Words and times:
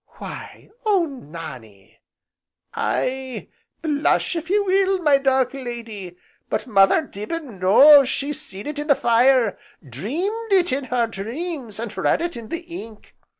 "Why 0.17 0.71
oh 0.83 1.05
Nannie!" 1.05 1.99
"Aye, 2.73 3.49
blush 3.83 4.35
if 4.35 4.49
ye 4.49 4.57
will, 4.59 4.97
my 5.03 5.19
dark 5.19 5.53
lady, 5.53 6.17
but 6.49 6.65
Mother 6.65 7.05
Dibbin 7.05 7.59
knows 7.59 8.09
she's 8.09 8.41
seen 8.41 8.65
it 8.65 8.79
in 8.79 8.87
the 8.87 8.95
fire, 8.95 9.59
dreamed 9.87 10.53
it 10.53 10.71
in 10.73 10.85
her 10.85 11.05
dreams, 11.05 11.79
and 11.79 11.95
read 11.95 12.19
it 12.19 12.35
in 12.35 12.47
the 12.49 12.61
ink. 12.61 13.13